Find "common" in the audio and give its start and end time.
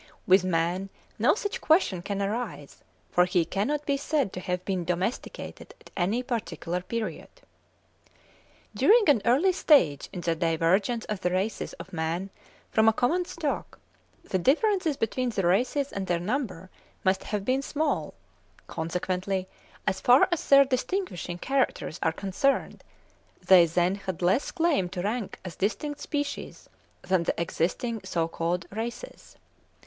12.93-13.25